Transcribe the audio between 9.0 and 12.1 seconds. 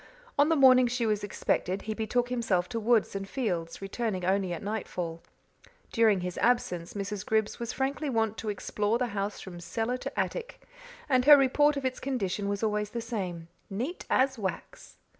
house from cellar to attic, and her report of its